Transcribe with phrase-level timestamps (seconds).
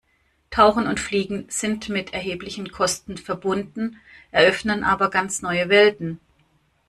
[0.49, 3.97] Tauchen und Fliegen sind mit erheblichen Kosten verbunden,
[4.31, 6.19] eröffnen aber ganz neue Welten.